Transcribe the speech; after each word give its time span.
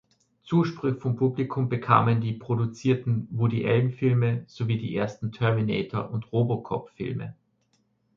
Zuspruch 0.41 0.97
vom 0.99 1.15
Publikum 1.15 1.69
bekamen 1.69 2.21
die 2.21 2.33
produzierten 2.33 3.27
Woody 3.29 3.67
Allen-Filme 3.67 4.45
sowie 4.47 4.79
die 4.79 4.95
ersten 4.95 5.31
"Terminator"- 5.31 6.09
und 6.09 6.31
"Robocop"-Filme. 6.31 7.35